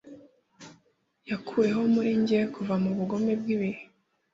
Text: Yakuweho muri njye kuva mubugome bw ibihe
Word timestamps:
Yakuweho 1.29 1.81
muri 1.93 2.11
njye 2.21 2.39
kuva 2.53 2.73
mubugome 2.83 3.31
bw 3.41 3.47
ibihe 3.55 3.83